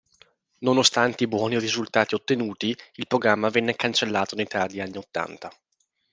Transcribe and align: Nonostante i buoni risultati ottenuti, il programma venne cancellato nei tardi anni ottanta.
Nonostante 0.61 1.25
i 1.25 1.27
buoni 1.27 1.59
risultati 1.59 2.15
ottenuti, 2.15 2.75
il 2.93 3.05
programma 3.05 3.49
venne 3.49 3.75
cancellato 3.75 4.35
nei 4.35 4.47
tardi 4.47 4.81
anni 4.81 4.97
ottanta. 4.97 5.51